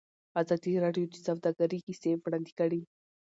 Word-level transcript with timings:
ازادي 0.41 0.73
راډیو 0.83 1.05
د 1.09 1.15
سوداګري 1.25 1.79
کیسې 1.85 2.11
وړاندې 2.21 2.51
کړي. 2.59 2.81